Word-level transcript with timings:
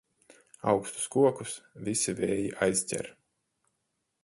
Augstus 0.71 1.03
kokus 1.15 1.53
visi 1.89 2.17
vēji 2.21 2.49
aizķer. 2.69 3.13